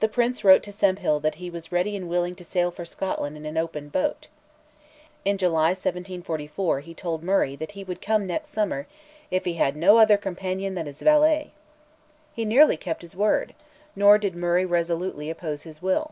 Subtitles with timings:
[0.00, 3.36] The Prince wrote to Sempill that he was ready and willing to sail for Scotland
[3.36, 4.26] in an open boat.
[5.24, 8.88] In July 1744 he told Murray that he would come next summer
[9.30, 11.52] "if he had no other companion than his valet."
[12.34, 13.54] He nearly kept his word;
[13.94, 16.10] nor did Murray resolutely oppose his will.